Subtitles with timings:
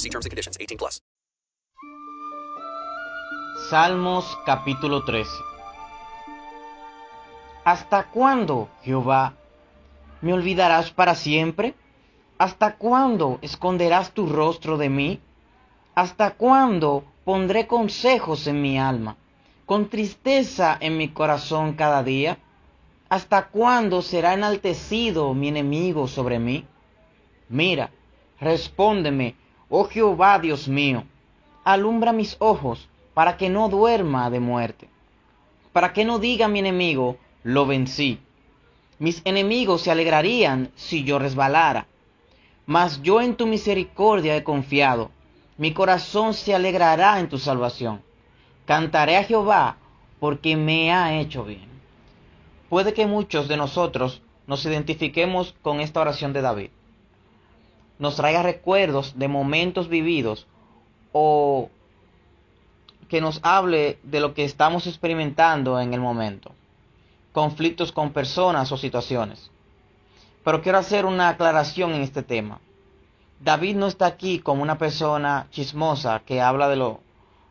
[0.00, 0.56] See terms and conditions.
[0.58, 1.02] 18 plus.
[3.68, 5.30] Salmos capítulo 13
[7.64, 9.34] ¿Hasta cuándo, Jehová,
[10.22, 11.74] me olvidarás para siempre?
[12.38, 15.20] ¿Hasta cuándo esconderás tu rostro de mí?
[15.94, 19.18] ¿Hasta cuándo pondré consejos en mi alma,
[19.66, 22.38] con tristeza en mi corazón cada día?
[23.10, 26.64] ¿Hasta cuándo será enaltecido mi enemigo sobre mí?
[27.50, 27.90] Mira,
[28.40, 29.36] respóndeme,
[29.70, 31.04] oh Jehová Dios mío,
[31.64, 34.88] alumbra mis ojos para que no duerma de muerte,
[35.72, 38.18] para que no diga mi enemigo, lo vencí.
[38.98, 41.86] Mis enemigos se alegrarían si yo resbalara.
[42.66, 45.10] Mas yo en tu misericordia he confiado.
[45.56, 48.02] Mi corazón se alegrará en tu salvación.
[48.66, 49.78] Cantaré a Jehová
[50.18, 51.68] porque me ha hecho bien.
[52.68, 56.70] Puede que muchos de nosotros nos identifiquemos con esta oración de David.
[58.00, 60.48] Nos traiga recuerdos de momentos vividos
[61.12, 61.70] o
[63.08, 66.52] que nos hable de lo que estamos experimentando en el momento
[67.32, 69.50] conflictos con personas o situaciones.
[70.44, 72.60] Pero quiero hacer una aclaración en este tema.
[73.40, 77.00] David no está aquí como una persona chismosa que habla de lo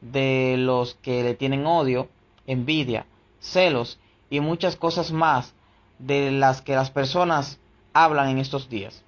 [0.00, 2.08] de los que le tienen odio,
[2.46, 3.06] envidia,
[3.40, 4.00] celos
[4.30, 5.54] y muchas cosas más
[6.00, 7.60] de las que las personas
[7.92, 9.04] hablan en estos días,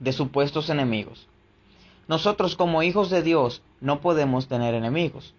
[0.00, 1.28] de supuestos enemigos.
[2.08, 5.34] Nosotros como hijos de Dios no podemos tener enemigos.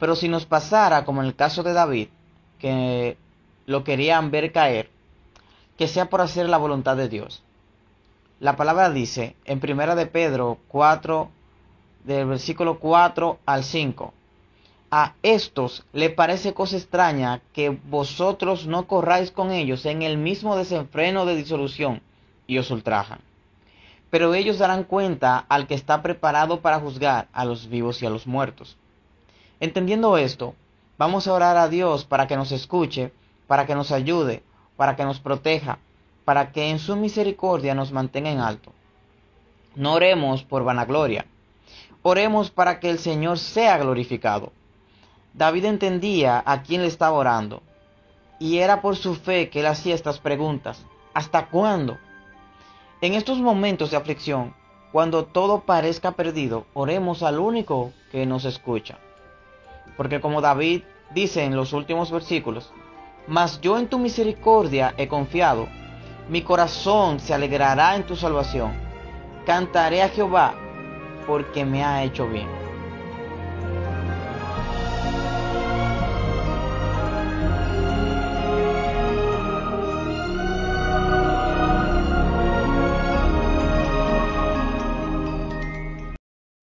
[0.00, 2.08] Pero si nos pasara como en el caso de David,
[2.58, 3.16] que
[3.66, 4.90] lo querían ver caer,
[5.76, 7.42] que sea por hacer la voluntad de Dios.
[8.40, 11.30] La palabra dice en Primera de Pedro 4,
[12.04, 14.12] del versículo 4 al 5,
[14.90, 20.56] a estos le parece cosa extraña que vosotros no corráis con ellos en el mismo
[20.56, 22.02] desenfreno de disolución
[22.46, 23.20] y os ultrajan.
[24.12, 28.10] Pero ellos darán cuenta al que está preparado para juzgar a los vivos y a
[28.10, 28.76] los muertos.
[29.58, 30.54] Entendiendo esto,
[30.98, 33.10] vamos a orar a Dios para que nos escuche
[33.52, 34.42] para que nos ayude,
[34.78, 35.78] para que nos proteja,
[36.24, 38.72] para que en su misericordia nos mantenga en alto.
[39.74, 41.26] No oremos por vanagloria,
[42.00, 44.52] oremos para que el Señor sea glorificado.
[45.34, 47.62] David entendía a quién le estaba orando,
[48.38, 50.82] y era por su fe que él hacía estas preguntas.
[51.12, 51.98] ¿Hasta cuándo?
[53.02, 54.54] En estos momentos de aflicción,
[54.92, 58.96] cuando todo parezca perdido, oremos al único que nos escucha.
[59.96, 60.82] Porque como David
[61.12, 62.72] dice en los últimos versículos,
[63.26, 65.66] mas yo en tu misericordia he confiado.
[66.28, 68.70] Mi corazón se alegrará en tu salvación.
[69.46, 70.54] Cantaré a Jehová
[71.26, 72.61] porque me ha hecho bien.